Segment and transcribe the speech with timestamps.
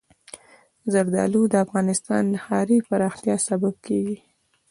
[0.93, 4.17] زردالو د افغانستان د ښاري پراختیا سبب کېږي.